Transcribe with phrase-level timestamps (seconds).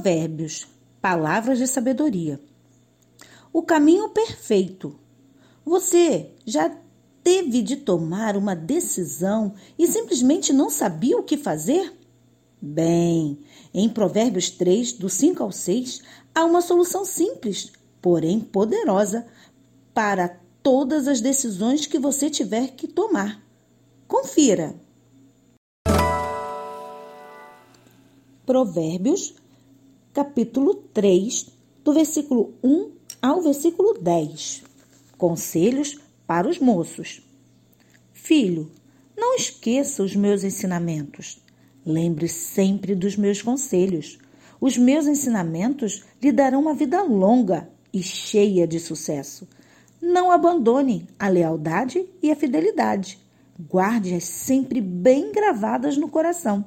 [0.00, 0.66] Provérbios,
[0.98, 2.40] palavras de sabedoria.
[3.52, 4.98] O caminho perfeito.
[5.62, 6.74] Você já
[7.22, 11.92] teve de tomar uma decisão e simplesmente não sabia o que fazer?
[12.62, 13.40] Bem,
[13.74, 16.00] em Provérbios 3, do 5 ao 6,
[16.34, 19.26] há uma solução simples, porém poderosa,
[19.92, 23.38] para todas as decisões que você tiver que tomar.
[24.08, 24.74] Confira!
[28.46, 29.34] Provérbios,
[30.20, 31.46] capítulo 3,
[31.82, 32.90] do versículo 1
[33.22, 34.64] ao versículo 10.
[35.16, 37.26] Conselhos para os moços.
[38.12, 38.70] Filho,
[39.16, 41.42] não esqueça os meus ensinamentos.
[41.86, 44.18] Lembre sempre dos meus conselhos.
[44.60, 49.48] Os meus ensinamentos lhe darão uma vida longa e cheia de sucesso.
[50.02, 53.18] Não abandone a lealdade e a fidelidade.
[53.58, 56.62] Guarde-as sempre bem gravadas no coração.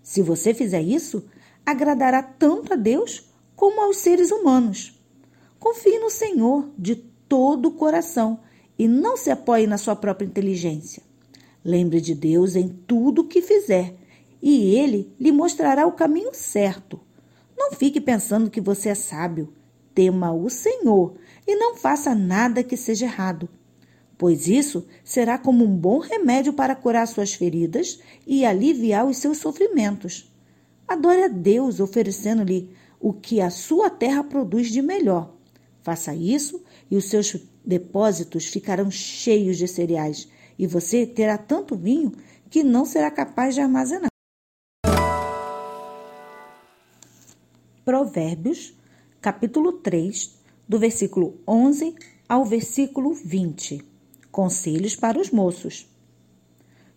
[0.00, 1.24] Se você fizer isso,
[1.64, 5.00] agradará tanto a Deus como aos seres humanos.
[5.58, 8.40] Confie no Senhor de todo o coração
[8.78, 11.02] e não se apoie na sua própria inteligência.
[11.64, 13.94] Lembre de Deus em tudo o que fizer
[14.42, 17.00] e ele lhe mostrará o caminho certo.
[17.56, 19.54] Não fique pensando que você é sábio.
[19.94, 21.14] Tema o Senhor
[21.46, 23.48] e não faça nada que seja errado,
[24.18, 29.38] pois isso será como um bom remédio para curar suas feridas e aliviar os seus
[29.38, 30.33] sofrimentos.
[30.86, 35.34] Adore a Deus oferecendo-lhe o que a sua terra produz de melhor.
[35.82, 42.12] Faça isso e os seus depósitos ficarão cheios de cereais e você terá tanto vinho
[42.48, 44.08] que não será capaz de armazenar.
[47.84, 48.74] Provérbios,
[49.20, 51.94] capítulo 3, do versículo 11
[52.28, 53.84] ao versículo 20.
[54.30, 55.86] Conselhos para os moços.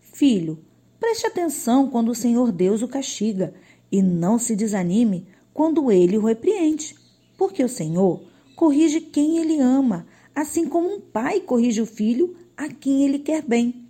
[0.00, 0.62] Filho,
[1.00, 3.54] preste atenção quando o Senhor Deus o castiga
[3.90, 6.94] e não se desanime quando ele o repreende,
[7.36, 8.22] porque o Senhor
[8.56, 13.42] corrige quem ele ama assim como um pai corrige o filho a quem ele quer
[13.42, 13.86] bem.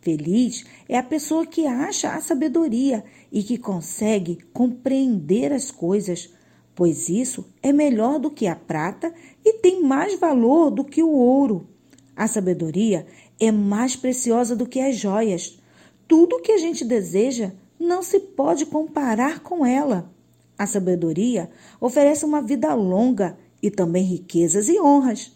[0.00, 3.02] Feliz é a pessoa que acha a sabedoria
[3.32, 6.32] e que consegue compreender as coisas,
[6.74, 9.12] pois isso é melhor do que a prata
[9.44, 11.66] e tem mais valor do que o ouro.
[12.14, 13.06] A sabedoria
[13.40, 15.58] é mais preciosa do que as joias.
[16.06, 17.52] Tudo o que a gente deseja
[17.84, 20.10] não se pode comparar com ela.
[20.58, 21.50] A sabedoria
[21.80, 25.32] oferece uma vida longa e também riquezas e honras.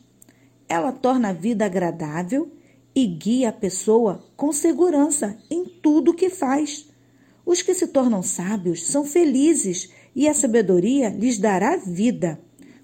[0.68, 2.50] Ela torna a vida agradável
[2.94, 6.88] e guia a pessoa com segurança em tudo que faz.
[7.44, 12.40] Os que se tornam sábios são felizes e a sabedoria lhes dará vida.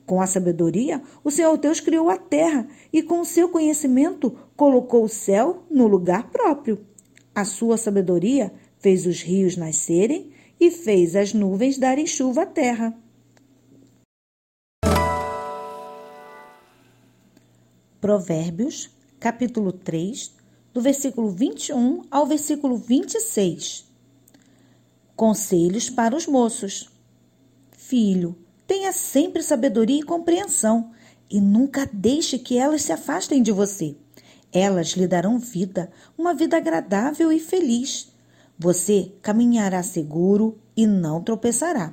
[0.07, 5.05] Com a sabedoria, o Senhor Deus criou a terra e com o seu conhecimento colocou
[5.05, 6.79] o céu no lugar próprio.
[7.35, 8.53] A sua sabedoria
[8.85, 10.31] fez os rios nascerem
[10.61, 12.95] e fez as nuvens darem chuva à terra.
[17.99, 20.35] Provérbios, capítulo 3,
[20.75, 23.87] do versículo 21 ao versículo 26.
[25.17, 26.91] Conselhos para os moços.
[27.73, 30.93] Filho, tenha sempre sabedoria e compreensão,
[31.31, 33.97] e nunca deixe que elas se afastem de você.
[34.53, 38.13] Elas lhe darão vida, uma vida agradável e feliz.
[38.59, 41.93] Você caminhará seguro e não tropeçará.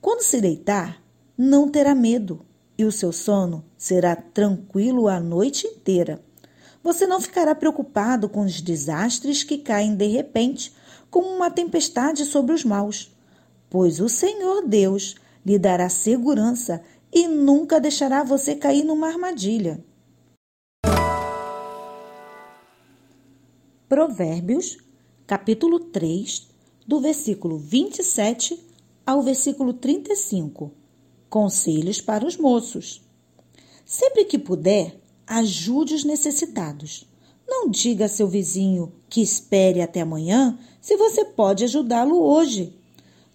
[0.00, 1.02] Quando se deitar,
[1.36, 2.44] não terá medo
[2.80, 6.24] e o seu sono será tranquilo a noite inteira.
[6.82, 10.74] Você não ficará preocupado com os desastres que caem de repente,
[11.10, 13.14] como uma tempestade sobre os maus,
[13.68, 19.84] pois o Senhor Deus lhe dará segurança e nunca deixará você cair numa armadilha.
[23.86, 24.78] Provérbios,
[25.30, 26.48] capítulo 3,
[26.84, 28.58] do versículo 27
[29.06, 30.72] ao versículo 35.
[31.28, 33.00] Conselhos para os moços.
[33.86, 37.06] Sempre que puder, ajude os necessitados.
[37.46, 42.74] Não diga a seu vizinho que espere até amanhã se você pode ajudá-lo hoje.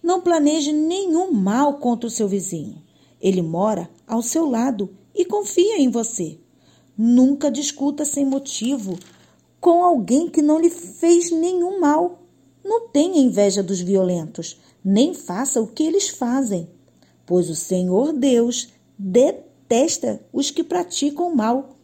[0.02, 2.82] Não planeje nenhum mal contra o seu vizinho.
[3.18, 6.38] Ele mora ao seu lado e confia em você.
[6.94, 8.98] Nunca discuta sem motivo
[9.66, 12.22] com alguém que não lhe fez nenhum mal.
[12.64, 16.68] Não tenha inveja dos violentos, nem faça o que eles fazem
[17.26, 21.76] pois o Senhor Deus detesta os que praticam mal,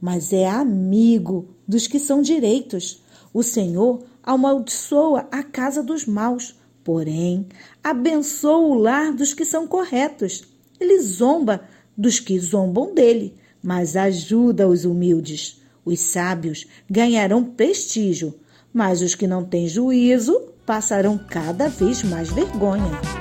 [0.00, 3.02] mas é amigo dos que são direitos.
[3.32, 7.46] O Senhor amaldiçoa a casa dos maus, porém
[7.82, 10.42] abençoa o lar dos que são corretos.
[10.80, 11.62] Ele zomba
[11.96, 15.57] dos que zombam dele, mas ajuda os humildes.
[15.88, 18.34] Os sábios ganharão prestígio,
[18.74, 23.17] mas os que não têm juízo passarão cada vez mais vergonha.